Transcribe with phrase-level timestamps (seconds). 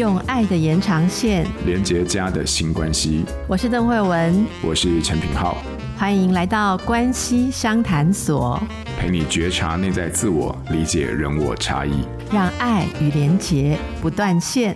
[0.00, 3.22] 用爱的延长线连接家的新关系。
[3.46, 5.58] 我是邓慧文，我是陈品浩，
[5.94, 8.58] 欢迎来到关系商谈所，
[8.98, 12.02] 陪你觉察内在自我，理解人我差异，
[12.32, 14.74] 让爱与连结不断线。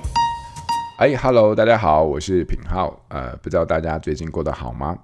[0.98, 2.95] 哎，Hello，大家好，我是品浩。
[3.09, 4.95] 呃，不知道大家最近过得好吗？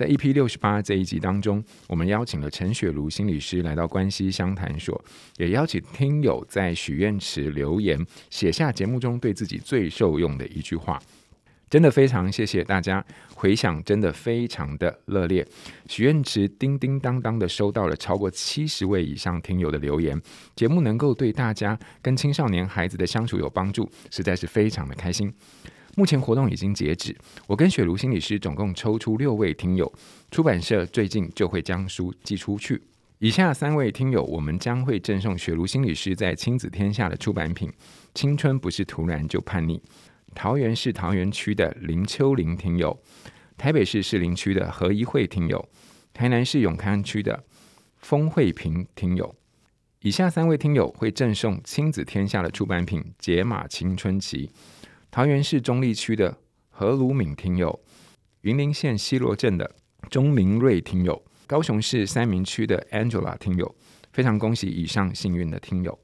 [0.00, 4.98] 在 EP 六十八这一集当中，我们邀请了陈雪茹心理师来到关系相谈所，
[5.36, 10.98] 也邀请听友在许愿池留言，写下节目中对自己最受用的一句话。
[11.68, 13.04] 真的非常谢谢大家，
[13.34, 15.46] 回响真的非常的热烈。
[15.86, 20.18] 许愿池叮叮当当的收到了超过七十位以上听友的留言，
[20.56, 25.30] 节目能够对大家跟青少年孩子的相处有帮助，实在是非常的开心。
[26.00, 27.14] 目前活动已经截止，
[27.46, 29.92] 我跟雪茹心理师总共抽出六位听友，
[30.30, 32.80] 出版社最近就会将书寄出去。
[33.18, 37.68] 以下三位听友，我们将会赠送雪茹心理师在亲子天下的出版品
[38.14, 39.76] 《青春不是突然就叛逆》。
[40.34, 42.98] 桃园市桃园区的林秋玲听友，
[43.58, 45.68] 台北市士林区的何一慧听友，
[46.14, 47.44] 台南市永康区的
[47.98, 49.34] 封慧平听友。
[50.00, 54.46] 以下三位听友会赠送亲子天下的出版品《解码青春期》。
[55.10, 56.36] 桃园市中坜区的
[56.68, 57.80] 何鲁敏听友，
[58.42, 59.68] 云林县西螺镇的
[60.08, 63.74] 钟明瑞听友，高雄市三民区的 Angela 听友，
[64.12, 65.98] 非常恭喜以上幸运的听友。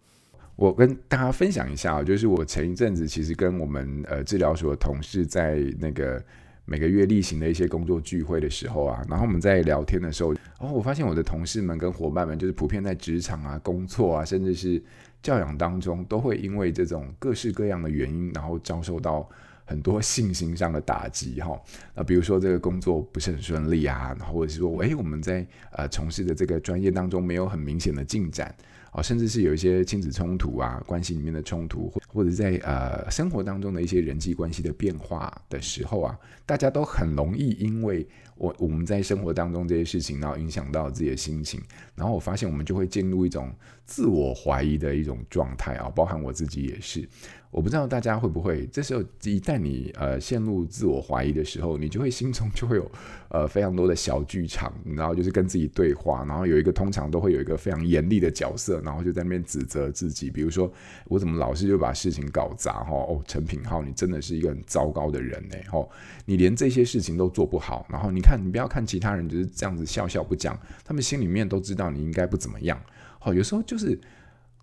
[0.56, 6.20] 我跟大家分享一下，就是我前一阵子其实跟我们呃治疗所的同事在那个
[6.64, 14.82] 每个月例行的一些工作聚会的时候啊，然后我们在聊天的时候，哦，我发现我的同事们跟伙伴们，就是普遍在职场啊、工作啊，甚至是
[15.22, 19.28] 教养当中都会因为这种各式各样的原因，然后遭受到
[19.64, 21.60] 很多信心上的打击哈。
[21.94, 28.54] 那比如说这个工作不是很顺利啊，或者是说，诶，我们在呃从事的这个专业当中没有很明显的进展
[28.92, 41.60] 哦，甚至是有一些亲子冲突啊，关系里面的冲突，或者在呃生活当中的一些人际关系的变化的时候啊，大家都很容易因为我我们在生活当中这些事情，然后影响到自己的心情，
[41.94, 43.52] 然后我发现我们就会进入一种
[43.84, 47.06] 自我怀疑的一种状态啊，包含我自己也是。
[47.50, 52.90] 我不知道大家会不会，这时候一旦你呃陷入自我怀疑的时候，你就会心中就会有
[53.30, 60.70] 呃非常多的小剧场，然后就是跟自己对话，然后有一个通常都会有一个非常严厉的角色，然后就在那边指责自己，比如说
[61.06, 65.88] 我怎么老是就把事情搞砸哈哦，陈品浩你真的是一个很糟糕的人呢吼，
[66.26, 72.78] 你连这些事情都做不好，然后你看你不要看其他人就是这样子笑笑不讲，他们心里面都知道你应该不怎么样，
[73.18, 73.98] 好有时候就是。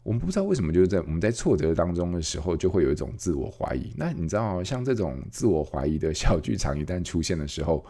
[0.03, 3.93] 我们不知道为什么，就是在我们在挫折当中的时候，就会有一种自我怀疑。
[3.95, 7.85] 那你知道，像这种自我怀疑的小剧场一旦出现的时候，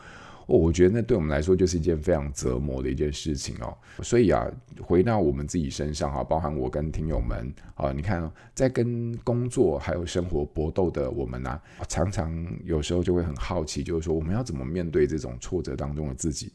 [0.46, 3.76] 哦，我觉得那对我们来说就是一件非常折磨的一件事情哦。
[4.04, 4.46] 所以啊，
[4.80, 11.60] 回到我们自己身上哈，包含我跟听友们啊，你看哦，在跟工作还有生活搏斗的我们啊，
[11.90, 12.32] 常常
[12.64, 16.52] 有时候就会很好奇，就是说我们要怎么面对这种挫折当中的自己？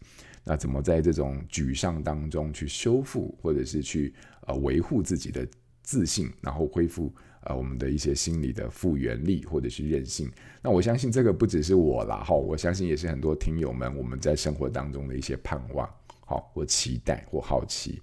[0.49, 4.15] 那怎么在这种沮丧当中去修复，或者是去？
[4.49, 5.47] 呃，维护自己的
[5.83, 10.33] 自信，然后恢复呃我们的一些心理的复原力或者是韧性。
[10.63, 15.87] 那我相信这个不只是我啦，哈，我相信也是很多听友们我们在生活当中的一些盼望，
[16.25, 18.01] 好，或期待或好奇。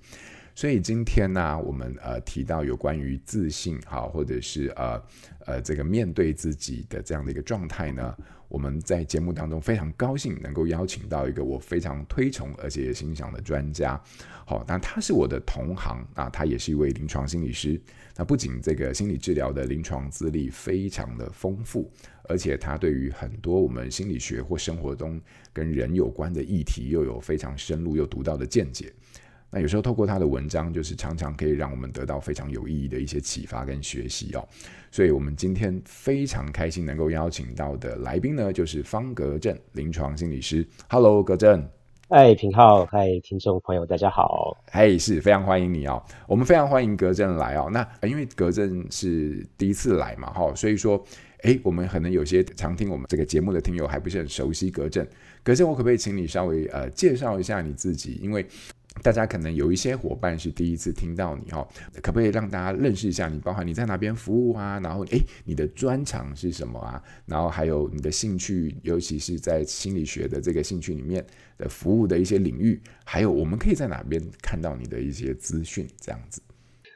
[0.54, 5.04] 所以今天呢，我们呃提到有关于自信，好，或者是呃
[5.48, 8.16] 呃这个面对自己的这样的一个状态呢。
[8.56, 14.02] 我们在节目当中非常高兴能够邀请到一个我非常推崇而且也欣赏的专家，
[14.46, 17.78] 好，那他是我的同行啊，他也是一位临床心理师。
[18.16, 21.92] 那不仅这个心理治疗的临床资历非常的丰富，
[22.30, 25.20] 而且他对于很多我们心理学或生活中
[25.52, 28.90] 跟人有关的议题又有非常深入又独到的见解。
[29.56, 34.46] 那有时候透过他的文章，就是常常可以让我们得到非常有意义的一些启发跟学习哦。
[34.92, 40.68] 所以，我们今天非常开心能够邀请到的来宾呢，就是方格正临床心理师。
[40.90, 41.66] Hello，格正。
[42.10, 44.58] 嗨，平浩，嗨，听众朋友，大家好。
[44.74, 46.04] 嘿，是非常欢迎你哦。
[46.28, 47.70] 我们非常欢迎格正来哦。
[47.72, 51.02] 那因为格正是第一次来嘛，哈，所以说，
[51.44, 55.08] 哎，我们可能有些常听我们这个节目的听友还不是很熟悉格正。
[55.44, 58.20] 格正，我可不可以请你稍微呃介绍一下你自己？
[58.22, 58.46] 因为
[59.04, 61.68] 大家可能有一些伙伴是第一次听到你哦，
[62.02, 63.38] 可不可以让大家认识一下你？
[63.40, 64.80] 包含你在哪边服务啊？
[64.80, 67.04] 然后诶，你的专长是什么啊？
[67.26, 71.24] 然后还有你的兴趣，尤其是在心理学的这个兴趣里面
[71.58, 75.88] 的服务的一些领域，还有我们可以在哪边看到你的一些资讯？
[76.00, 76.42] 这样子。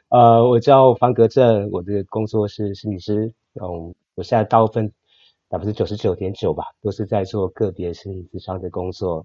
[0.08, 3.32] 呃，我叫方格正，我的工作是心理师。
[3.62, 4.90] 嗯，我现在大部分
[5.48, 9.24] 百分之九十九点九吧，都是在做个别心理咨商的工作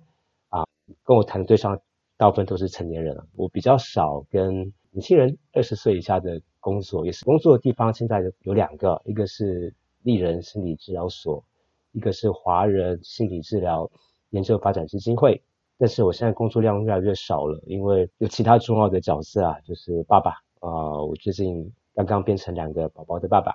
[0.50, 0.64] 啊，
[1.04, 1.80] 跟我谈的对象。
[2.18, 7.94] 大部分都是成年人了，我比较少跟年轻人二十岁以下的工作，也是工作的地方。
[7.94, 9.74] 现在有两个，一个是
[10.04, 11.44] 立人心理治疗所，
[11.92, 13.92] 一个是华人心理治疗
[14.30, 15.44] 研究发展基金会。
[15.78, 20.32] 但是我现在工作量越来越少了，因为有其他重要的角色啊，就是爸爸
[20.62, 23.54] 啊、呃，我最近刚刚变成两个宝宝的爸爸，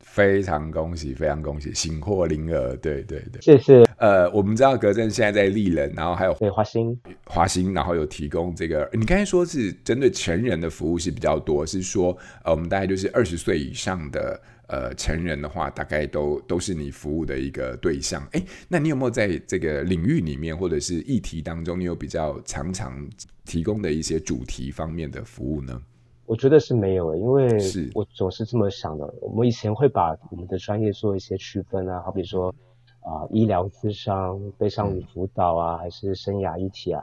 [0.00, 3.84] 非常恭喜，非常恭喜，喜获麟儿，对对对，谢谢。
[3.96, 14.40] 呃，我们知道格正现在在立人，然后还有对华兴，华兴，然后有提供这个，你刚才说是针对成人的服务是比较多，是说呃，我们大概就是二十岁以上的。
[14.72, 18.24] 呃，成人的话，大概都都是你服务的一个对象。
[18.30, 23.04] 哎，那你有没有在这个领域里面，或者是议题当中，你有比较常常
[23.44, 25.82] 提供的一些主题方面的服务呢？
[26.30, 27.58] 我觉得是没有的，因为
[27.92, 29.12] 我总是这么想的。
[29.20, 32.54] 我们以前会把我们的专业做一些区分啊，好比说
[33.00, 37.02] 啊、呃，医疗咨商、悲伤与辅导啊，嗯、还是生涯一体啊。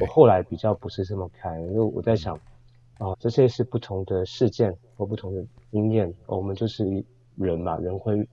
[0.00, 2.36] 我后来比较不是这么看，因为我在想。
[2.98, 7.04] 啊，这些是不同的事件或不同的经验，我们就是
[7.36, 8.26] 人嘛，人会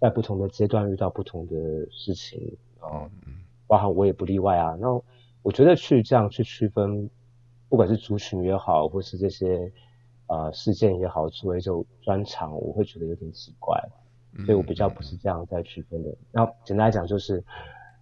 [0.00, 1.54] 在不同的阶段遇到不同的
[1.90, 3.04] 事情，啊，
[3.66, 4.74] 包含我也不例外啊。
[4.80, 4.88] 那
[5.42, 7.10] 我觉得去这样去区分，
[7.68, 9.72] 不管是族群也好，或是这些
[10.26, 13.80] 呃事件也好，作为一种专长，我会觉得有点奇怪，
[14.44, 16.16] 所以我比较不是这样在区分的。
[16.32, 17.44] 那简单来讲就是。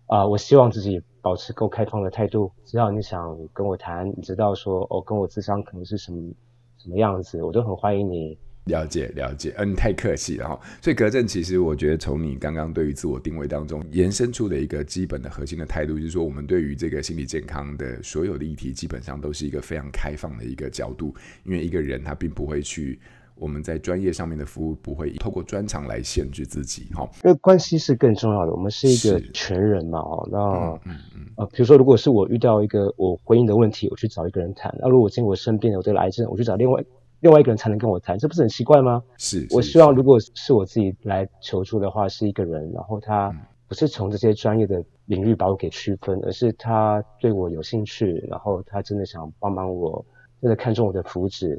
[0.07, 2.53] 啊、呃，我希望自己保持够开放的态度。
[2.63, 6.31] 只要你想跟我谈，你知道说哦，跟我智商可能是什么
[6.77, 8.39] 什么样子，我都很欢迎你。
[8.65, 10.61] 了解了解，嗯，太客气了哈。
[10.81, 21.15] 所以格正，其实我觉得从你刚刚对于自我定位当中延伸出的一个基本的核心的态度，就是说我们对于这个心理健康的所有的议题，基本上都是一个非常开放的一个角度，
[21.45, 22.99] 因为一个人他并不会去。
[23.37, 28.53] 我们在专业上面的服务不会透过专长来限制自己，哈，因为关系是更重要的。
[28.53, 36.81] 我们是一个全人嘛，哦，那嗯嗯，嗯呃，比如说，如果是我遇到一个我婚姻的问题，我去找一个人谈；那如果今天我生病了，我得了癌症，我去找另外
[37.21, 39.03] 另外一个人才能跟我谈，这不是很奇怪吗？
[39.17, 43.35] 是，我希望如果是我自己来求助的话，是一个人，然后他
[43.67, 50.05] 不是从这些专业的领域把我给区分，而是他对我有兴趣，然后他真的想帮忙我，
[50.41, 51.59] 真的看中我的福祉。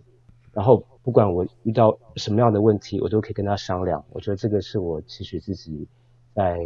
[0.54, 4.04] 然后不管我遇到什么样的问题，我都可以跟他商量。
[4.12, 5.88] 我觉得这个是我其实自己
[6.34, 6.60] 在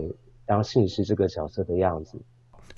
[0.45, 2.19] 当心理师这个角色的样子。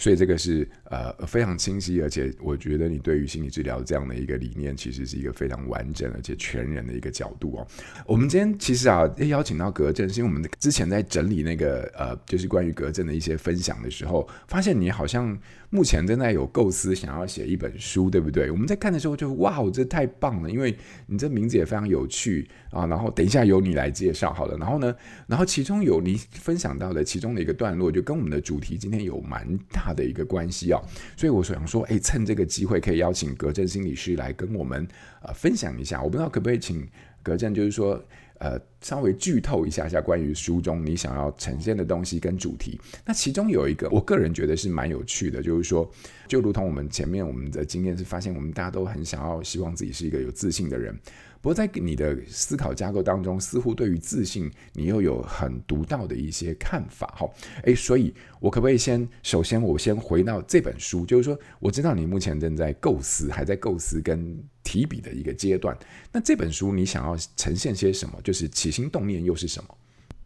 [0.01, 7.67] 所以这个是呃非常清晰，而且我觉得你对于心理治疗这样的一个理念，其实是一个非常完整而且全人的一个角度哦。
[8.07, 15.37] 我们今天其实啊，邀请到格正，是因为我们之前在整理那个呃，就是关于格正的一些分享的时候，发现你好像
[15.71, 18.51] 目前正在有构思想要写一本书，对不对？
[18.51, 20.77] 我们在看的时候就哇，这太棒了，因为
[21.07, 22.85] 你这名字也非常有趣啊。
[22.85, 24.57] 然后等一下由你来介绍好了。
[24.57, 24.93] 然后呢，
[25.27, 30.81] 然后其中有你分享到的其中的一个段落，就跟我们的主题今天有蛮大的一个关系啊，
[31.15, 34.85] 所以我想说，哎，趁这个机会可以邀请格正心理师来跟我们
[35.21, 36.03] 呃分享一下。
[36.03, 36.85] 我不知道可不可以请
[37.23, 38.03] 格正，就是说
[38.39, 42.79] 呃稍微剧透一下下关于书中你想要呈现的东西跟主题。
[43.05, 45.89] 那其中有一个，我个人觉得是蛮有趣的，就是说，
[46.27, 50.97] 就如同我们前面我们的经验是发现，我们大家都很想要希望自己是一个有自信的人。
[51.41, 57.27] 不过，在你的思考架构当中，似乎对于自信，你又有很独到的一些看法，哈，
[57.63, 64.39] 诶，所以我可不可以先，首先我先回到这本书，就是说，我知道你目前正在构思，还在构思跟
[64.71, 65.77] 提笔的一个阶段。
[66.13, 68.13] 那这本书你想要呈现些什么？
[68.23, 69.77] 就是起心动念又是什么？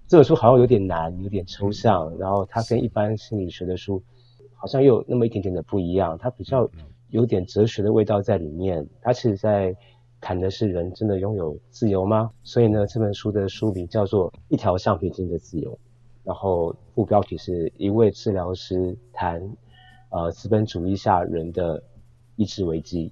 [0.08, 4.04] 这本书好像有点难，有点抽象，然后它跟一般心理学的书
[4.54, 6.70] 好像又有那么一点点的不一样，它比较
[7.10, 9.76] 有点哲学的味道在里面，它其实在。
[10.22, 12.32] 谈的是人真的拥有自由吗？
[12.42, 15.72] 所以呢，这本书的书名叫做《一条橡皮筋的自由》，
[16.24, 19.40] 然后副标题是一位治疗师谈，
[20.10, 21.84] 呃，资本主义下人的
[22.38, 23.12] 意志危机。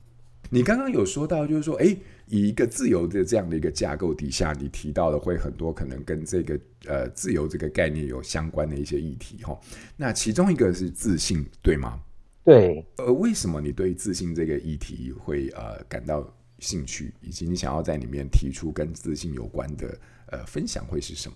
[0.50, 1.97] 你刚刚有说到，就是说，诶，
[2.27, 9.59] 以一个自由的这样的一个架构底下，你提到的会很多可能跟这个呃自由这个概念有相关的一些议题哈。
[9.97, 12.00] 那其中一个是自信，对吗？
[12.43, 12.85] 对。
[12.97, 16.25] 呃，为什么你对自信这个议题会呃感到？
[16.59, 20.00] 兴趣以及你想要在里面提出跟自信有关的
[20.31, 21.35] 呃分享会是什么？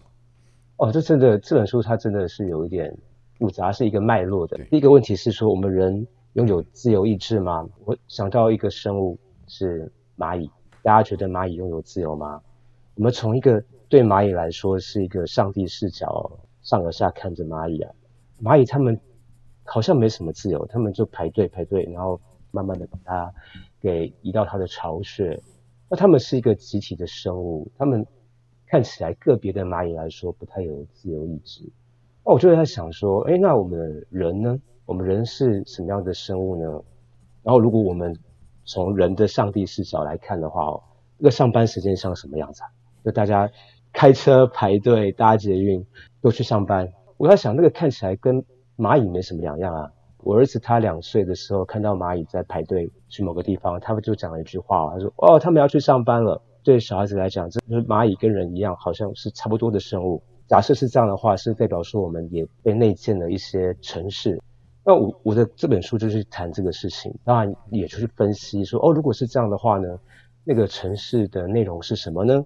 [0.78, 2.98] 哦，这真的这本书它真的是有一点
[3.38, 4.58] 复杂，是一个脉络的。
[4.70, 6.08] 第一个问题是说，我们人
[6.38, 7.68] 拥有自由意志吗？
[7.84, 9.18] 我想到一个生物
[9.48, 10.48] 是蚂蚁，
[10.84, 12.40] 大家觉得蚂蚁拥有自由吗？
[12.94, 17.92] 我们从一个对蚂蚁来说是一个上帝视角，上而下看着蚂蚁啊，
[18.40, 19.00] 蚂蚁他们
[19.64, 23.34] 好像没什么自由，他们就排队排队，然后慢慢的把它。
[23.80, 25.40] 给移到它的巢穴，
[25.88, 28.06] 那他们是一个集体的生物，他们
[28.66, 31.64] 看起来个别的蚂蚁来说不太有自由意志。
[32.26, 34.60] 那我就在想说，哎，那我们人呢？
[34.88, 36.82] 我们人是什么样的生物呢？
[37.44, 38.18] 然后如果我们
[38.64, 40.82] 从人的上帝视角来看的话，
[41.18, 42.70] 那个上班时间像什么样子啊？
[43.04, 43.52] 就大家
[43.92, 45.86] 开车排队搭捷运
[46.22, 46.88] 都去上班。
[47.18, 48.46] 我在想，那个看起来跟
[48.78, 49.92] 蚂蚁没什么两样啊。
[50.20, 60.24] 我儿子他两岁的时候看到蚂蚁在排队去某个地方，他们就讲了一句话，他说：“哦，他们要去上班了。”对小孩子来讲，这就是蚂蚁跟人一样，好像是差不多的生物。
[60.48, 64.42] 假设是这样的话，是代表说我们也被内建了一些程式。
[64.88, 70.00] 那我我的这本书就是谈这个事情，当然也就是分析说，哦，如果是这样的话呢，
[70.46, 72.46] 那个城市的内容是什么呢？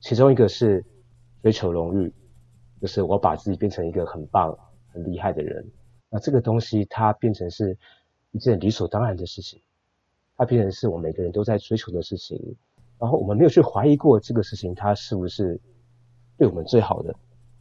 [0.00, 0.82] 其中一个是
[1.42, 2.10] 追求荣誉，
[2.80, 4.56] 就是我把自己变成一个很棒、
[4.94, 5.62] 很厉害的人。
[6.08, 7.76] 那这个东西它变成是
[8.30, 9.60] 一件理所当然的事情，
[10.38, 12.56] 它变成是我们每个人都在追求的事情。
[12.98, 15.60] 然后我们没有去怀疑过这个事情它是不是
[16.38, 17.14] 对我们最好的。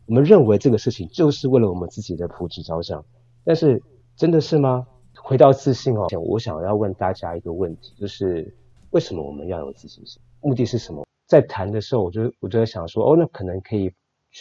[0.05, 3.03] 我们认为这个事情就是为了我们自己的福祉着想，
[3.43, 3.83] 但是
[4.15, 4.87] 真的是吗？
[5.15, 8.55] 回到自信哦，我想要问大家一个问题，就是
[8.91, 10.21] 为什么我们要有自信心？
[10.41, 11.05] 目的是什么？
[11.25, 13.91] 在谈的时候，我就我就在想说，哦，那可能可以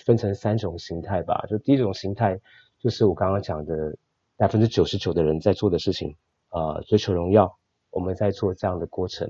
[0.05, 1.45] 分成三种形态吧。
[1.49, 2.39] 就第一种形态，
[2.79, 3.97] 就是我刚刚讲的
[4.37, 6.17] 百分之九十九的人在做的事情，
[6.51, 7.57] 呃，追求荣耀，
[7.91, 9.29] 我们在做这样的过程。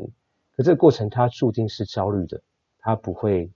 [0.56, 2.42] 可这个过程它注定是焦虑的，
[2.78, 3.50] 它不会，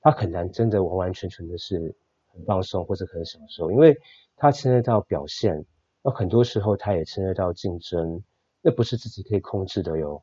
[0.00, 1.96] 它很难真的完完全全的是。
[2.34, 3.94] 很放松或者很享受，因为
[4.36, 5.66] 它牵涉到表现，
[6.02, 8.22] 那很多时候它也牵涉到竞争，
[8.60, 10.22] 那不是自己可以控制的哟。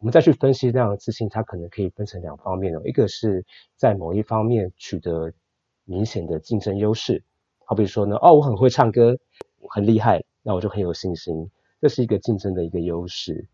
[0.00, 3.44] 我们再去分析这样的自信，它可能可以分成两方面哦，一个是
[3.76, 5.32] 在某一方面取得
[5.84, 7.22] 明显的竞争优势，
[7.64, 9.18] 好比说呢，哦，我很会唱歌，
[9.68, 13.46] 很厉害，那我就很有信心，这是一个竞争的一个优势。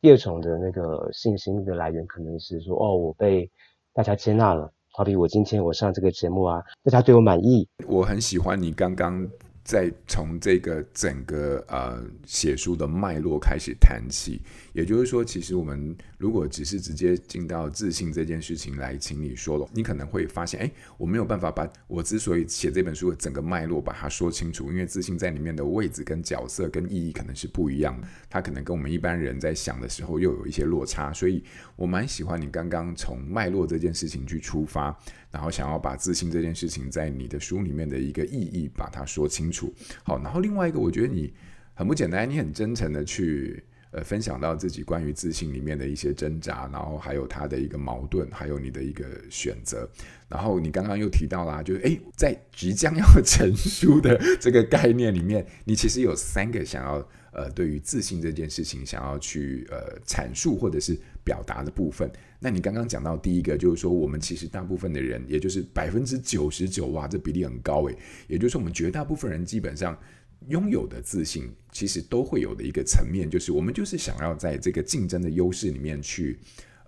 [0.00, 3.50] 第二种的那个信心的来源，可能是说，哦，我被
[3.92, 4.72] 大家接纳了。
[4.90, 7.68] 好比我今天我上这个节目啊，大家对我满意。
[7.86, 9.28] 我很喜欢你刚刚
[9.68, 14.40] 再从这个整个呃写书的脉络开始谈起，
[14.72, 31.44] 也就是说，其实我们如果只是直接进到自信这件事情来，请你说了，你可能会发现，哎，我没有办法把我之所以写这本书的整个脉络把它说清楚，因为自信在里面的位置跟角色跟意义可能是不一样的，它可能跟我们一般人在想的时候又有一些落差，所以
[31.76, 34.98] 我蛮喜欢你刚刚从脉络这件事情去出发，
[35.30, 39.72] 然后想要把自信这件事情在你的书里面的一个意义把它说清楚。
[40.02, 41.32] 好，然后另外一个，我觉得你
[41.74, 43.62] 很不简单，你很真诚的去。
[43.90, 49.88] 呃，分享到自己关于自信里面的一些挣扎，然后还有他的一个矛盾，还有你的一个选择。
[50.28, 62.10] 然后你刚刚又提到啦，就是诶，在即将要 成书的这个概念里面，你其实有三个想要呃，对于自信这件事情想要去呃阐述或者是表达的部分。
[62.40, 67.96] 那你刚刚讲到第一个，就是说我们其实大部分的人，也就是百分之九十九，哇，这比例很高诶。
[68.26, 69.98] 也就是说，我们绝大部分人基本上。
[70.46, 76.38] 拥有的自信，其实都会有的一个层面，就是我们就是想要在这个竞争的优势里面去，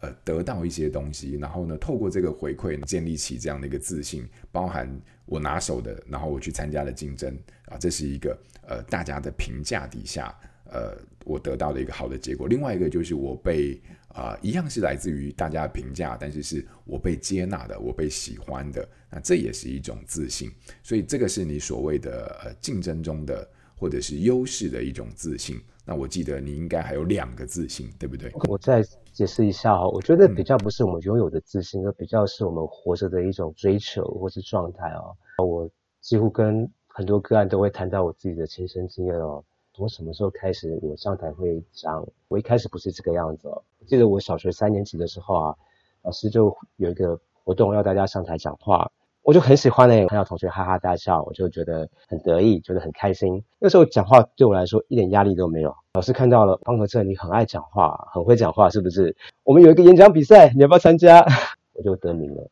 [0.01, 4.89] 呃，得到一些东西，然后呢，透过这个回馈建立起这样的一个自信，包含
[5.27, 10.35] 我拿手的，然后我去参加了竞争啊，这是一个呃大家的评价底下，
[10.73, 12.49] 呃，我得到的一个好的结果。
[12.49, 13.81] 另外一个就是我被。
[14.13, 20.51] 啊、呃，一样是来自于大家的评价，但是是我被接纳的，我被喜欢的，那这也是一种自信。
[20.83, 25.61] 所以这个是你所谓的呃竞争中的或者是优势的一种自信。
[25.85, 28.33] 那我记得你应该还有两个自信，对不对？
[28.49, 35.15] 我再解释一下哈，我觉得比较不是我们拥有的自信，而、嗯、比较是我们活着的一种追求或是状态哦。
[35.39, 39.45] 我几乎跟很多个案都会谈到我自己的亲身经验哦。
[39.73, 42.07] 从什么时候开始我上台会讲？
[42.29, 43.63] 我一开始不是这个样子哦。
[43.79, 45.57] 我记得我小学三年级的时候啊，
[46.03, 48.91] 老师就有一个活动要大家上台讲话，
[49.23, 53.43] 我就很喜欢呢，看到同学哈哈大笑，我就觉得很得意，觉得很开心。
[53.59, 55.75] 那时候讲话对我来说一点压力都没有。
[55.95, 59.17] 老师看到了方和正，你很爱讲话，很会讲话，是不是？
[59.45, 61.25] 我们有一个演讲比赛，你要不要参加？
[61.73, 62.51] 我就得名了。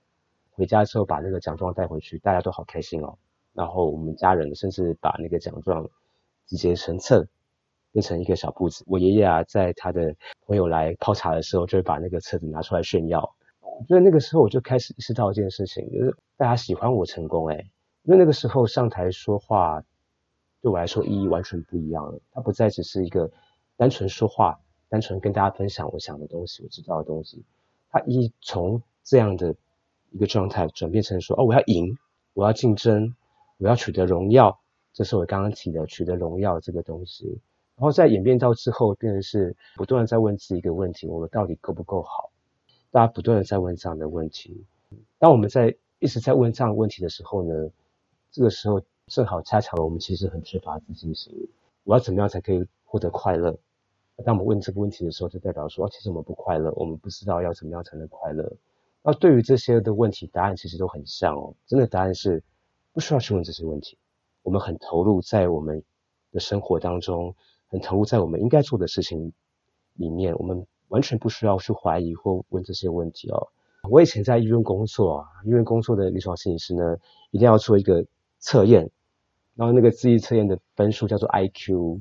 [0.53, 3.19] 回家之后把那个奖状带回去，大家都好开心哦。
[3.53, 5.89] 然后我们家人甚至把那个奖状。
[6.49, 7.28] 集结成册，
[7.93, 8.83] 变成一个小簿子。
[8.88, 13.37] 我爷爷啊，在他的朋友来泡茶的时候，就会把那个册子拿出来炫耀。
[13.87, 17.71] 所以那个时候我就开始意识到一件事情，就是大家喜欢我成功诶，
[18.02, 19.85] 因为那个时候上台说话，
[20.62, 22.19] 对我来说意义完全不一样了。
[22.33, 23.31] 它不再只是一个
[23.76, 27.45] 单纯说话，单纯跟大家分享我想的东西，我知道的东西。
[27.90, 29.55] 它一从这样的
[30.11, 31.97] 一个状态转变成说，哦，我要赢，
[32.33, 33.14] 我要竞争，
[33.59, 34.59] 我要取得荣耀。
[34.99, 37.38] 这是我刚刚提的取得荣耀这个东西，
[37.76, 42.33] 然后在演变到之后，变成是不断在问自己一个问题：我们到底够不够好？
[42.90, 44.64] 大家不断的在问这样的问题。
[45.17, 47.71] 当我们在一直在问这样的问题的时候呢，
[48.33, 51.49] 这个时候正好恰巧我们其实很缺乏自信心。
[51.85, 53.57] 我要怎么样才可以获得快乐？
[54.25, 58.52] 当我们问这个问题的时候，就代表说，其实我们不快乐，我们不知道要怎么样才能快乐。
[59.05, 61.55] 那对于这些的问题，答案其实都很像哦。
[61.69, 62.43] 真的答案是
[62.93, 63.97] 不需要去问这些问题。
[64.42, 65.83] 我们很投入在我们
[66.33, 67.35] 的生活当中，
[67.68, 69.33] 很投入在我们应该做的事情
[69.95, 73.49] 里面，我们完全不需要去怀疑或问这些问题哦。
[73.90, 76.97] 我以前在医院工作啊，医院工作的临床心理师呢，
[77.30, 78.04] 一定要做一个
[78.38, 78.90] 测验，
[79.54, 82.00] 然后那个智力测验的分数叫做 IQ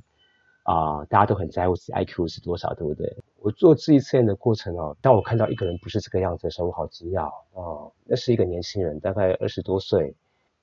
[0.63, 3.15] 啊，大家都很在乎自己 IQ 是多少，对不对？
[3.39, 7.91] 我做智力测验的过程哦，当我看到一个人不是这个样子的时候，我好惊讶哦。
[8.05, 10.15] 那是一个年轻人，大概二十多岁，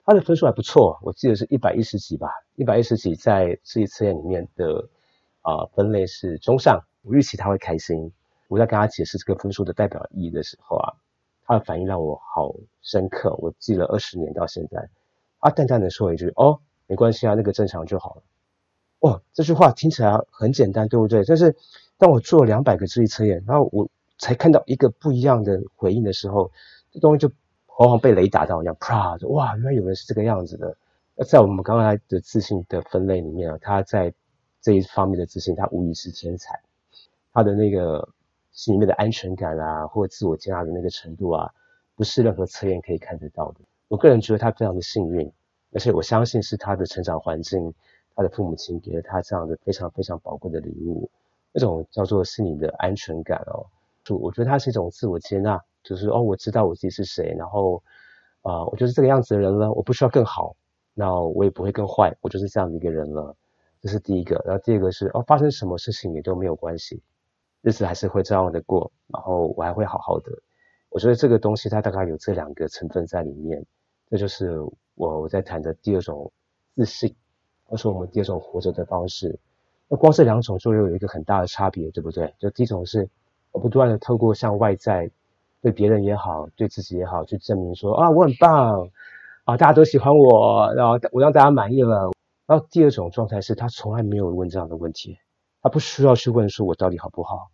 [0.04, 4.88] 他的分数还不错，我记得是一百一十几吧，一百一十几在智力测验里面的
[5.42, 8.12] 啊、分类是中上，我预期他会开心。
[8.48, 10.94] 我在跟他解释这个分数的代表意义的时候啊。
[11.46, 14.88] 他的反应让我好深刻，我记了二十年到现在。
[15.40, 18.22] 他淡淡的说一句：“哦，没关系啊，那个正常就好了。”
[19.00, 21.22] 哦，这句话听起来很简单，对不对？
[21.26, 21.54] 但是
[21.98, 26.50] 当我做两百个智力测验，然后我才看到一个不一样的回应的时候，
[26.90, 27.30] 这东西就
[27.76, 29.16] 好像被雷打到一样，啪！
[29.28, 30.76] 哇，原来有人是这个样子的。
[31.24, 34.12] 在我们刚才的自信的分类里面啊，他在
[34.60, 36.60] 这一方面的自信，他无疑是天才。
[37.32, 38.08] 他的那个。
[38.54, 41.52] 心里面的安全感啊，或自我接纳的那个程度啊，
[41.96, 43.56] 不是任何测验可以看得到的。
[43.88, 45.28] 我个人觉得他非常的幸运，
[45.72, 47.74] 而且我相信是他的成长环境，
[48.14, 51.10] 他的父母亲给了他这样的非常非常宝贵的礼物，
[51.50, 53.66] 那种叫做心理的安全感哦。
[54.04, 57.80] 就我觉得他是一种自我接纳，就是哦，我知道我自己是谁，然后
[58.42, 60.56] 啊、我就是这个样子的人了，我不需要更好，
[60.92, 63.36] 那我也不会更坏，我就是这样的一个人了。
[63.80, 67.02] 这是第一个，然后第二个是哦，发生什么事情也都没有关系。
[67.62, 70.32] 日子还是会这样的过，然后我还会好好的。
[70.90, 73.64] 我觉得这个东西它大概有这两个成分在里面，
[74.10, 74.58] 这就是
[74.94, 76.30] 我我在谈的第二种
[76.74, 77.14] 自信，
[77.64, 79.38] 或是我们第二种活着的方式。
[79.88, 82.34] 那光这两种就又有一个很大的差别，对不对？
[82.38, 83.08] 就第一种是
[83.52, 85.10] 我不断的透过向外在
[85.64, 88.86] 对别人也好，对自己也好，去证明说啊我很棒
[89.44, 92.10] 啊，大家都喜欢我，然后我让大家满意了。
[92.46, 95.16] 然后第二种状态是他从来没有问这样的问题，
[95.62, 97.50] 他不需要去问说我到底好不好。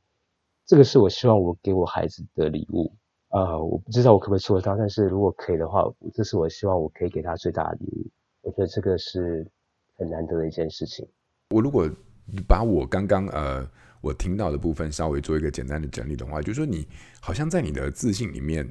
[0.66, 2.92] 这个是我希望我给我孩子的礼物，
[3.28, 8.10] 呃，我不知道我可不可以做得到，但是如果可以的话，这是我希望我可以给他最大的礼物。
[8.42, 9.46] 我觉得这个是
[9.96, 11.06] 很难得的一件事情。
[11.50, 11.88] 我如果
[12.48, 13.64] 把我刚刚呃
[14.00, 16.86] 我听到的部分稍微做一个简单的整理的话，就是说你
[17.20, 18.66] 好像在你的自信里面，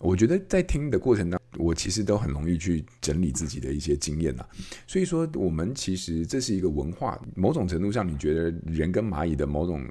[0.00, 4.48] 我觉得在听的过程当中，我其实都很容易去整理自己的一些经验啊。
[4.86, 9.84] 所以说，我们其实这是一个文化，某种程度上，你觉得人跟蚂蚁的某种。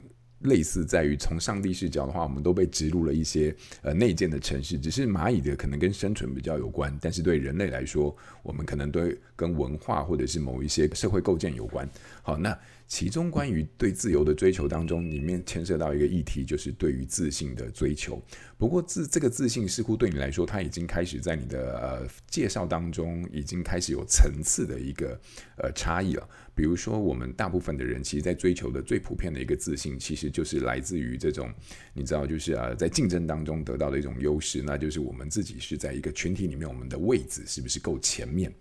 [0.45, 11.89] 类似在于从上帝视角的话，我们都被植入了一些呃内建的城市，只是蚂蚁的可能跟生存比较有关，但是对人类来说，我们可能对跟文化或者是某一些社会构建有关。
[12.21, 12.57] 好，那。
[12.87, 18.21] 其中关于对自由的追求当中，里面牵涉到一个议题，就是对于自信的追求。
[18.59, 25.19] 不过自这个自信似乎对你来说，它已经开始在你的呃介绍当中，已经开始有层次的一个
[25.57, 26.29] 呃差异了。
[26.55, 31.53] 比如说，我们大部分的人其实，在追求的最普遍的一个自信，其实就是来自于这种
[31.93, 38.51] 你知道，就是啊在竞争当中得到的一种优势，那就是我们自己是在一个群体里面，我们的位置是不是够前面。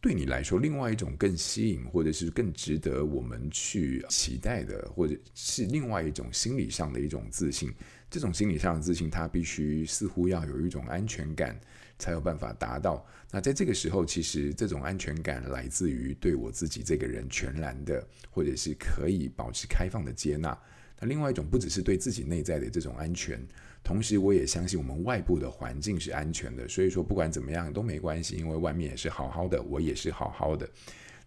[0.00, 7.72] 对你来说，另外一种更吸引，或者是更值得我们去期待的，或者是另外一种心理上的一种自信。
[8.08, 11.58] 这种心理上的自信，它必须似乎要有一种安全感，
[11.98, 13.04] 才有办法达到。
[13.30, 20.58] 那在这个时候，其实这种安全感来自于对我自己这个人全然的，或者是可以保持开放的接纳。
[20.98, 23.38] 那另外一种，不只是对自己内在的这种安全。
[23.84, 30.68] 同时，我也相信我们外部的环境是安全的，所以说不管怎么样都没关系，因为外面也是好好的，我也是好好的。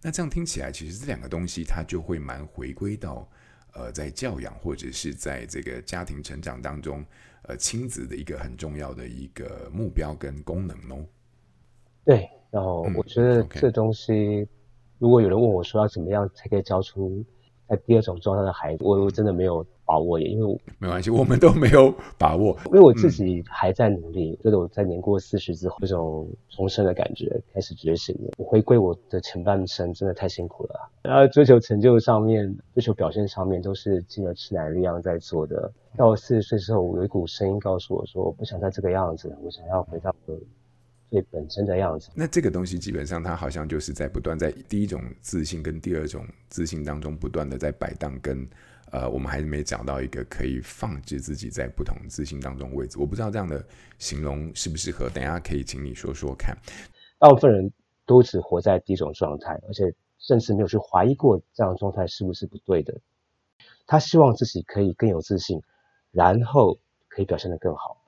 [0.02, 3.30] 那这样听起来，其实这两个东西它就会蛮回归到，
[3.74, 7.06] 呃，在教养或者是在这个家庭成长当中，
[7.44, 11.06] 呃，亲子的一个很重要的一个目标跟功能哦。
[12.06, 14.48] 对，然后我觉得这东西，
[15.00, 17.24] 如果有人问我说要怎么样才可以教出
[17.68, 19.66] 在第二种状态的孩子，我我真的没有。
[19.84, 24.40] 把握也，因为我没关系，我们都没有把握，因为我自己还在努力。
[24.42, 28.32] 觉得我在年过四十之后，这种重生的感觉开始觉醒了。
[28.38, 30.90] 我回归我的前半生，真的太辛苦了。
[31.02, 35.70] 然后追求成就上面，追求表现上面，都是尽了吃奶力量在做的。
[35.98, 40.16] 到了四十岁之后，我有一股声音告诉我说：“我不想再这个样子，我想要回到
[41.12, 48.50] 最本身的样子。”那这个东西基本上，它好像就是在不断在第一种自信跟第二种自信当中，不断的在摆荡跟。
[48.94, 53.00] 呃，我们还是没找到一个可以放置自己在不同自信当中位置。
[53.00, 53.66] 我不知道这样的
[53.98, 56.54] 形容适不适合，等一下可以请你说说看。
[57.18, 57.72] 大部分人
[58.06, 62.94] 都只活在第一种状态，而且甚至没有去怀疑过这样的状态是不是不对的。
[63.88, 65.62] 他希望自己可以更有自信，
[66.12, 68.01] 然后可以表现得更好，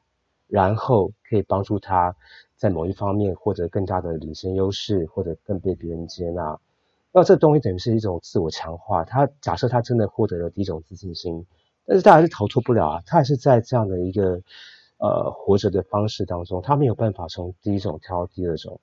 [0.54, 2.16] 然后可以帮助他
[2.56, 6.60] 在某一方面获得更大的领先优势，或者更被别人接纳。
[7.12, 9.04] 那这东西等于是一种自我强化。
[9.04, 11.44] 他假设他真的获得了第一种自信心，
[11.88, 14.44] 但是他还是逃脱不了啊，他还是在这样的一个
[15.00, 18.80] 呃活着的方式当中，他没有办法从第一种跳到第二种。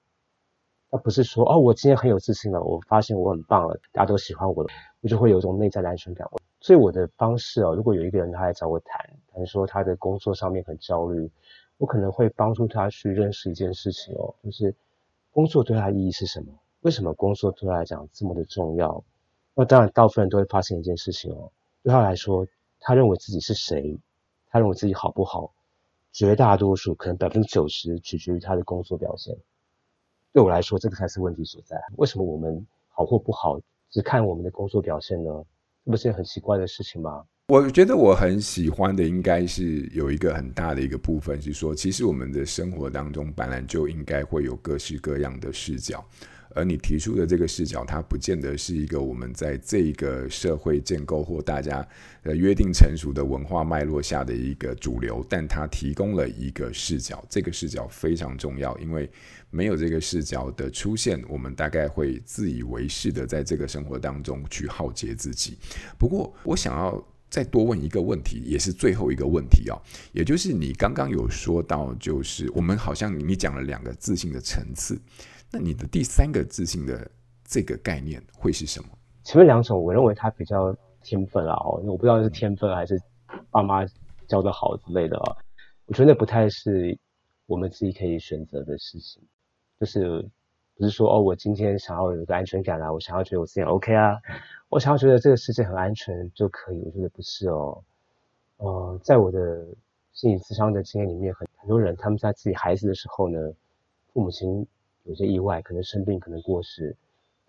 [0.91, 4.71] 他不是说哦，我今天很有自信了，我发现我很棒了，大家都喜欢我了，
[5.03, 6.29] 我就会有一种内在的安全感。
[6.61, 11.31] 所以我的方式哦，如果有一个人他来找我谈，谈说他的工作上面很焦虑，
[11.81, 14.77] 我可能会帮助他去认识一件事情哦，就是
[15.31, 16.53] 工作对他的意义是什么？
[16.83, 19.03] 为什么工作对他来讲这么的重要？
[19.55, 21.51] 那当然，大部分人都会发现一件事情哦，
[21.83, 22.47] 对他来说，
[22.81, 23.99] 他认为自己是谁，
[24.51, 25.55] 他认为自己好不好，
[26.12, 29.35] 绝大多数可能百分之九十取决于他的工作表现。
[30.33, 31.81] 对我来说，这个才是问题所在。
[31.97, 35.45] 为什么我们好或不好只看我们的工作表现呢？
[35.87, 37.25] 这不是很奇怪的事情吗？
[37.51, 46.07] 我觉得我很喜欢的，应该是有一个很大的一个部分是说，其实我们的生活当中本来就应该会有各式各样的视角。
[46.55, 51.85] 而你提出的这个视角，它不见得是一个我们在这个社会建构或大家
[52.23, 59.11] 呃约定成熟的文化脉络下的一个主流，但它提供了一个视角，这个视角非常重要，因为
[59.51, 65.59] 没有这个视角的出现，我们大概会自以为是的在这个生活当中去耗竭自己。
[65.99, 69.81] 不过，我想要再多问一个问题，也是最后一个问题哦，
[70.12, 75.01] 也就是你刚刚有说到，就是我们好像你讲了两个自信的层次。
[75.53, 77.11] 那你的第三个自信的
[77.45, 78.88] 这个概念会是什么？
[79.25, 83.01] 前面两种，我认为它比较天分啊，哦，我不知道是天分还是
[83.51, 83.87] 爸妈
[84.29, 85.37] 教的好之类的啊。
[85.87, 86.97] 我觉得那不太是
[87.47, 89.23] 我们自己可以选择的事情，
[89.79, 90.29] 就是
[90.81, 94.19] 不是说哦，我今天想要有一个安全感啊，我想要觉得我自己 OK 啊，
[94.71, 96.81] 我想要觉得这个世界很安全就可以。
[96.87, 97.85] 我觉得不是哦，
[98.57, 99.66] 呃，在我的
[100.14, 103.53] 心理咨商的经验里面，很很多人他们在自己孩子的时候呢，
[104.14, 104.66] 父母亲。
[105.05, 106.95] 有些意外，可能生病，可能过世，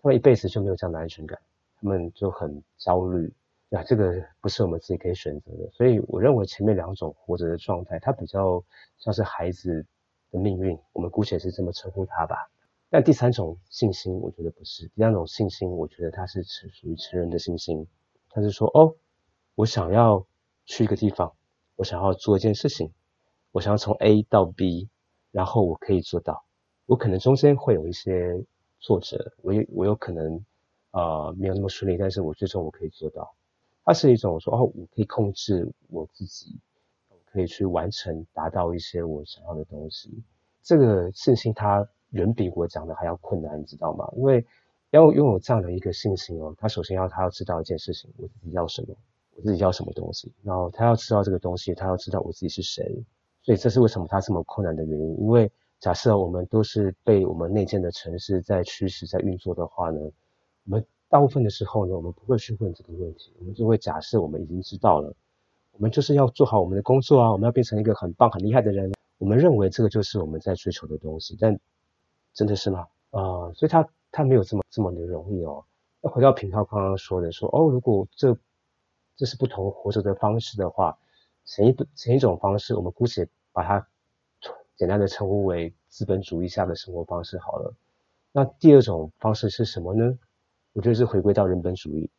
[0.00, 1.38] 他们一辈子就没有这样的安全感，
[1.78, 3.30] 他们就很焦虑。
[3.70, 5.70] 啊，这个不是我们自己可以选择的。
[5.70, 8.64] 所以我认为前面两种活着的状态，它比较
[8.98, 9.84] 像是孩子
[10.30, 12.50] 的命运，我们姑且是这么称呼它吧。
[12.92, 14.86] 但第三种信心，我觉得不是。
[14.88, 17.86] 第三种信心，我觉得它是属于成人的信心。
[18.28, 18.96] 它是说，哦，
[19.54, 20.26] 我想要
[20.66, 21.32] 去一个地方，
[21.76, 22.92] 我想要做一件事情，
[23.50, 24.90] 我想要从 A 到 B，
[25.30, 26.44] 然后我可以做到。
[26.84, 28.44] 我可能中间会有一些
[28.78, 30.44] 挫折，我有我有可能
[30.90, 33.34] 呃没有那么顺利，但是我最终我可以做到。
[33.86, 36.58] 它是一种说哦，我可以控制我自己，
[37.24, 40.22] 可以去完成达到一些我想要的东西。
[40.62, 44.10] 这个信心它远比我讲的还要困难，你知道吗？
[44.16, 44.46] 因为
[44.90, 48.94] 要拥有这样的一个信心哦，他首先要他要知道一件事情，我自己要什么，
[49.36, 53.04] 我自己要什么东西，然后他要知道这个东西，他要知道我自己是谁。
[53.42, 55.50] 所以这是为什么他这么困难的原因，因为。
[55.82, 65.12] 假设我们都是被我们内建的程式在驱使、在运作的话呢，我们大部分的时候呢，我们不会去问这个问题，我们就会假设我们已经知道了，
[65.72, 68.92] 我们就是要做好我们的工作啊，我们要变成一个很棒、很厉害的人。
[69.18, 71.58] 我们认为这个就是我们在追求的东西，但
[72.34, 72.86] 真的是吗？
[73.10, 75.64] 啊、所以他他没有这么这么的容易哦。
[76.00, 78.36] 那回到平涛刚刚说的说，哦，如果这
[79.16, 80.98] 这是不同活着的方式的话，
[81.44, 83.86] 前一前一种方式，我们姑且把它。
[84.74, 87.72] 简单的称呼为资本主义下的生活方式好了。
[88.32, 90.18] 那第二种方式是什么呢？
[90.72, 92.10] 我觉得是回归到人本主义，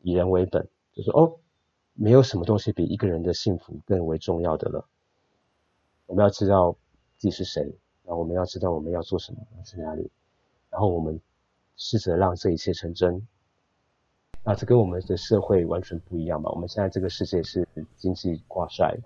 [0.00, 1.38] 以人为本，就是哦，
[1.92, 4.88] 没有什么东西比一个人的幸福更为重要的了。
[6.06, 6.76] 我们要知道
[7.18, 7.72] 自己是谁，
[8.24, 10.10] 我们要知道我们要做什么，去哪里，
[10.70, 11.20] 然后我们
[11.76, 13.20] 试着让这一切成真。
[14.42, 16.50] 那这跟我们的社会完全不一样嘛。
[16.50, 18.96] 我们现在这个世界是经济挂帅。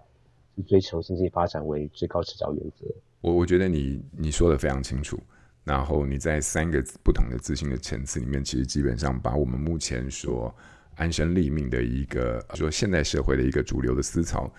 [0.66, 2.84] 追求经济发展为最高指导原则。
[3.20, 5.16] 我我觉得你你说的非常清楚，
[5.62, 10.52] 然后你在三个不同的自信的层次里面，其实基本上把我们目前说
[10.96, 14.52] 安身立命的一个说现代社会的一个主流的思潮，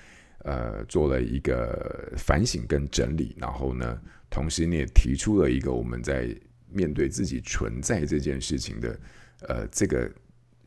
[0.45, 3.35] 呃，做了一个反省跟整理。
[3.37, 6.33] 然后呢，同时你也提出了一个我们在
[6.69, 8.99] 面对自己存在这件事情的
[9.41, 10.11] 呃这个。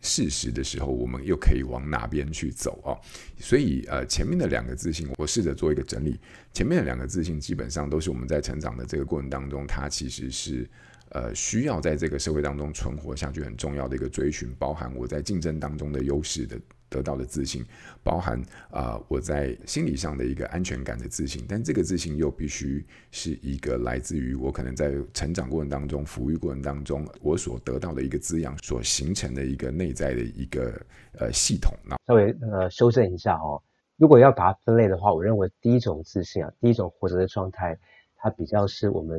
[0.05, 2.91] 事实的时候，我们又可以往哪边去走啊？
[3.39, 6.19] 所以，呃，前面的两个自信，我试着做一个整理。
[6.53, 10.69] 前面的两个自信，基本上都是我们在成长的这个过程当中，它其实是
[11.11, 16.61] 呃需要在这个社会当中存活下去很重要的一个追寻，包含我在竞争当中的优势的。
[16.93, 17.65] 得到的自信，
[18.03, 18.39] 包含
[18.71, 30.79] 啊、我在心理上的一个安全感的自信，但这个自信又必须是一个来自于我可能在成长过程当中、抚育过程当中，我所得到的一个滋养所形成的一个内在的一个
[31.19, 31.73] 呃系统。
[31.83, 33.63] 那稍微呃修正一下哦，
[33.97, 37.79] 如果要把它分类的话，我认为第一种自信啊，第一种活着的状态，
[38.17, 39.19] 它比较是我们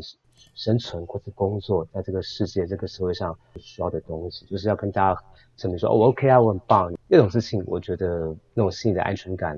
[0.56, 5.22] 生存或者工作在这个世界、这个社会上需要的东西，就是要跟大家
[5.56, 6.94] 证明说，哦，我 OK 啊，我很棒。
[7.08, 9.58] 那种事情，我觉得那种心理的安全感，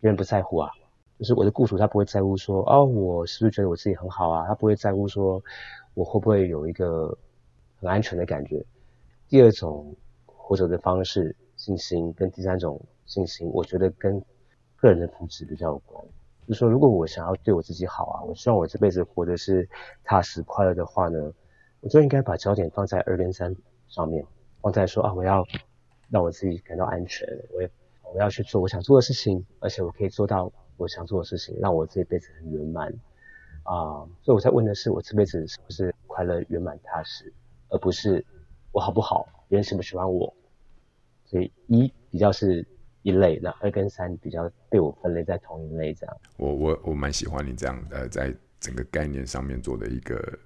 [0.00, 0.70] 别人不在乎啊。
[1.18, 4.46] 就是我的雇主他不会在乎说，哦，我是不是觉得我自己很好啊？
[4.46, 5.42] 他不会在乎说，
[5.94, 7.16] 我会不会有一个
[7.78, 8.64] 很安全的感觉。
[9.28, 9.94] 第二种
[10.26, 14.20] 活着的方式，信心，跟第三种信心，我觉得跟
[14.76, 16.04] 个人的福祉比较有关，
[16.46, 19.68] 就是说，如果我想要对我自己好啊，我希望我这辈子活的是
[20.02, 21.32] 踏实快乐的话呢，
[21.80, 23.54] 我就应该把焦点放在二跟三
[23.88, 24.26] 上面，
[24.60, 25.46] 放在说啊，我要
[26.10, 27.70] 让我自己感到安全，我也
[28.12, 32.92] 我要去做我想做的事情，而且我可以做到我想做的事情，让我这一辈子很圆满
[33.62, 34.02] 啊。
[34.22, 37.32] 所以我在问的是，我这辈子是不是快乐、圆满、踏实，
[37.68, 38.26] 而不是
[38.72, 40.34] 我好不好，别人喜不喜欢我。
[41.24, 42.66] 所以一比较是。
[43.02, 46.16] 一类，那二跟三比较被我分类在同一类，这样。
[46.36, 50.38] 我我我蛮喜欢你这样呃，在整个概念上面做的一个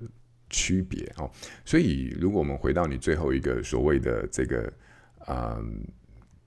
[0.50, 1.30] 区别哦。
[1.64, 4.72] 所以，如果我们回到你最后一个所谓的这个，
[5.28, 5.84] 嗯，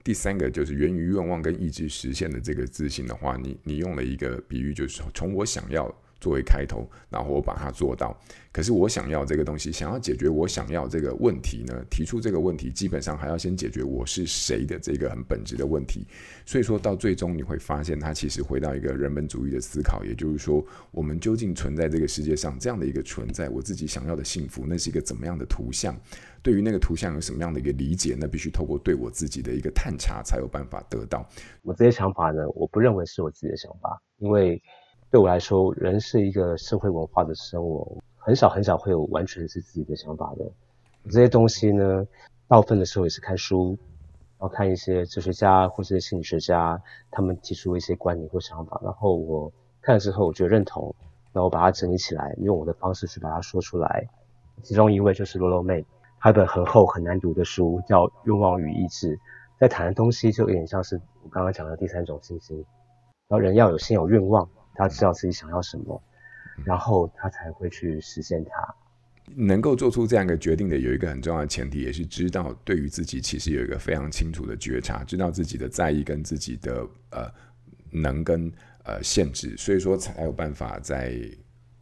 [0.02, 5.94] 第三个就是源于愿望跟意志实现的这个自信的话，你你用了一个比喻，就是从我想要。
[6.20, 8.16] 作为开头，然后我把它做到。
[8.52, 11.84] 可是我想要这个东西，想要解决我想要这个问题呢？
[11.88, 16.04] 提出这个问题，基本上还要先解决我是谁的这个很本质的问题。
[16.44, 25.96] 所以说到最终，你会发现它其实回到一个人本主义的思考，也就是说，我们究竟存在这个世界上这样的一个存在，我自己想要的幸福，那是一个怎么样的图像？
[26.42, 28.16] 对于那个图像有什么样的一个理解？
[28.18, 31.24] 那必须透过对我自己的一个探查，才有办法得到。
[31.62, 34.60] 我这些想法呢，我不认为是我自己的想法，因为。
[35.10, 40.48] 对我来说，人是一个社会文化的生物，很少很少会有完全是自己的想法的。
[41.06, 42.06] 这些东西呢，
[42.46, 43.76] 大部分的时候也是看书，
[44.38, 50.94] 然后看一些哲学家或者心理学家他们提出一些观点或想法，然后我看了之后，我觉得认同，
[51.32, 54.06] 然后我把它整理起来，用我的方式去把它说出来。
[54.62, 55.84] 其中一位就是罗罗妹，
[56.20, 59.16] 她有本很厚很难读的书叫《愿望与意志》，
[59.58, 62.56] 在谈的东西就有点像是我刚刚讲的第三种信心，
[63.26, 64.48] 然后人要有先有愿望。
[64.80, 66.02] 他知道自己想要什么，
[66.64, 68.74] 然后他才会去实现它。
[69.36, 77.30] 能够做出这样一个决定的，有一个很重要的前提，也是知道对于自己其实有一个非常清楚的觉察，知道自己的在意跟自己的呃
[77.90, 78.50] 能跟
[78.84, 81.20] 呃限制，所以说才有办法在。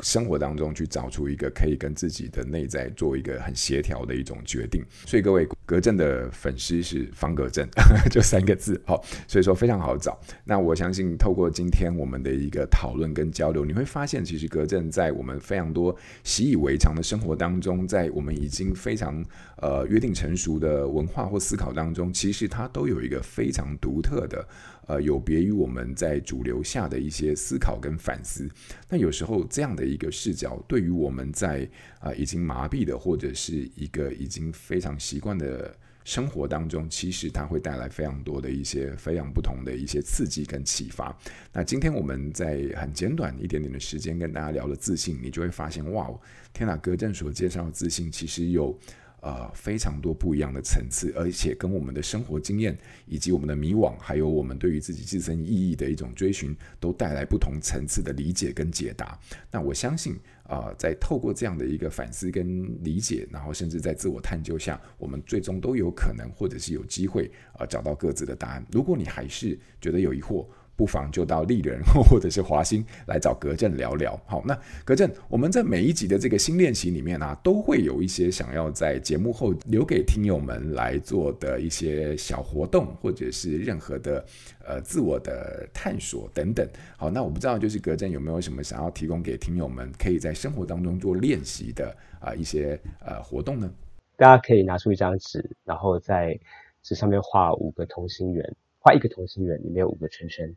[0.01, 7.69] 生活当中去找出一个可以跟自己的内在做一个很协调的一种决定，所以各位格正的粉丝是方格正，
[8.11, 10.19] 就三个字，好，所以说非常好找。
[10.45, 19.25] 那我相信透过今天我们的一个讨论跟交流，你会发现其实格正在我们非常多习以为常的生活当中，在我们已经非常
[19.57, 24.47] 呃约定成熟的文化或思考当中，其实它都有一个非常独特的。
[24.88, 28.48] 呃，有别于我们在主流下的一些思考跟反思，
[28.88, 31.68] 那有时候这样的一个视角，对于我们在
[32.01, 41.14] 啊、已经麻痹的或者是一个已经非常习惯的生活当中，其实它会带来非常多的一些非常不同的一些刺激跟启发。
[41.53, 46.09] 那今天我们在很简短一点点的时间跟大家聊了自信，你就会发现，哇，
[46.55, 48.74] 天哪，格正所介绍的自信其实有。
[49.20, 59.18] 呃，非常多不一样的层次，而且跟我们的生活经验，以及我们的迷惘，还有我们对于自己自身意义的一种追寻，都带来不同层次的理解跟解答。
[59.50, 68.64] 那我相信，啊、在透过这样的一个反思跟理解，然后甚至在自我探究下，我们最终都有可能，或者是有机会，啊、找到各自的答案。
[68.70, 70.46] 如果你还是觉得有疑惑，
[70.79, 74.17] 不妨就到立人 或者是华兴来找格正聊聊。
[74.27, 84.25] 好，那格正，我们在每一集的这个新练习里面啊，都会有一些想要在节目后留给听友们来做的一些小活动，或者是任何的
[84.64, 86.64] 呃自我的探索等等。
[86.97, 93.69] 好，那我不知道就是格正有没有什么想要提供给听友们，可以在生活当中做练习的啊、一些呃活动呢？
[94.17, 96.38] 大家可以拿出一张纸，然后在
[96.85, 100.55] 纸上面画五个同心圆，画一个同心圆，里面有五个圈圈。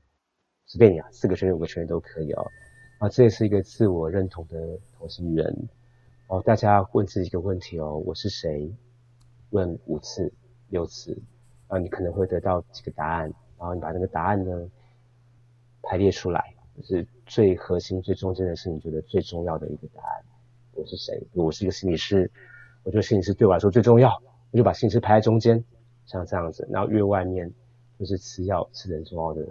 [0.72, 2.48] 随便你啊，四个圈、五个圈都可以哦。
[3.00, 5.54] 啊，这也是一个自我认同的同心圆。
[6.28, 8.74] 哦，大家问自己一个问题哦：我是谁？
[9.50, 10.32] 问五次、
[10.70, 11.22] 六次，
[11.68, 13.24] 啊，你可能会得到几个答案。
[13.60, 14.72] 然后你把那个答案呢
[15.82, 20.24] 排列出来，就是最核心、最中间的是你觉得最重要的一个答案。
[20.72, 21.22] 我是谁？
[21.34, 22.32] 我是一个心理师，
[22.84, 24.18] 我觉得心理师对我来说最重要，
[24.52, 25.62] 我就把心理师排在中间，
[26.06, 26.66] 像这样子。
[26.72, 27.52] 然后越外面
[28.00, 29.46] 就是次要、次等重要的。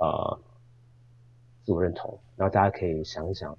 [0.00, 0.40] 呃，
[1.62, 3.56] 自我认同，然后大家可以想一想，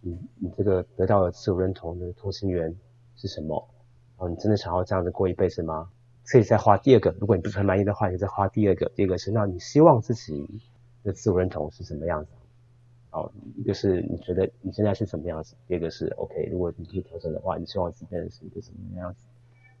[0.00, 2.72] 你你这个得到的自我认同的同心圆
[3.16, 3.68] 是什么？
[4.16, 5.90] 然后你真的想要这样子过一辈子吗？
[6.24, 7.10] 可以再画第二个。
[7.18, 8.88] 如果你不是很满意的话，你再画第二个。
[8.94, 10.48] 第二个是，那你希望自己
[11.02, 12.30] 的自我认同是什么样子？
[13.10, 15.56] 哦，一个是你觉得你现在是什么样子？
[15.66, 19.26] 第二个是 OK，如果你可以调整的话，你希望自己变成是一个什么样子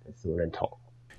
[0.04, 0.68] 的自我认同？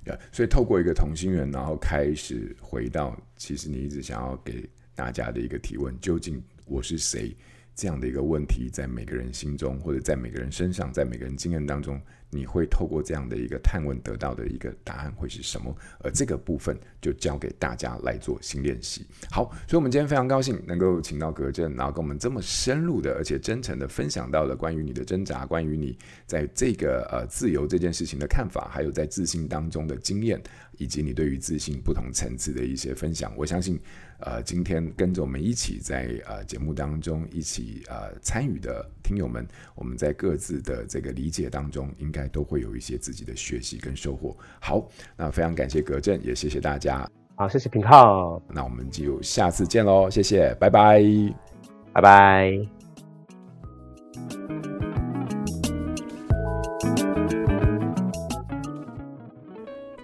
[0.04, 7.34] 对，所以透过一个同心圆，然后开始回到其实你一直想要给大家的一个提问：究竟我是谁？
[7.74, 12.00] 这样的一个问题，在每个人心中，或者在每个人身上，在每个人经验当中。
[12.30, 15.72] 你会透过这样的一个探问得到的一个答案会是什么？
[16.00, 19.06] 而这个部分就交给大家来做新练习。
[19.30, 30.42] 好，所以我们今天非常高兴能够请到葛正，然后跟我们这么深入的而且真诚的分享到了关于你的挣扎，关于你在这个呃自由这件事情的看法，还有在自信当中的经验，
[30.76, 33.32] 以及你对于自信不同层次的一些分享。
[33.36, 33.78] 我相信。
[34.20, 44.36] 呃，今天跟着我们一起在呃节目当中一起呃参与的听友们，我们在各自的这个理解当中，应该都会有一些自己的学习跟收获。
[44.60, 47.08] 好，那非常感谢格正，也谢谢大家。
[47.36, 48.40] 好，谢谢品浩。
[48.48, 51.02] 那我们就下次见喽，谢谢，拜拜，
[51.92, 52.52] 拜拜。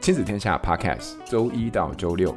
[0.00, 2.36] 亲子天下 Podcast，周一到周六